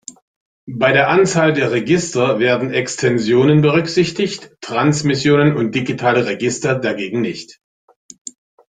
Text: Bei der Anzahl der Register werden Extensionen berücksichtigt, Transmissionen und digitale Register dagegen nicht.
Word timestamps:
Bei 0.65 0.93
der 0.93 1.09
Anzahl 1.09 1.53
der 1.53 1.69
Register 1.71 2.39
werden 2.39 2.73
Extensionen 2.73 3.61
berücksichtigt, 3.61 4.49
Transmissionen 4.59 5.55
und 5.55 5.75
digitale 5.75 6.25
Register 6.25 6.73
dagegen 6.73 7.21
nicht. 7.21 7.59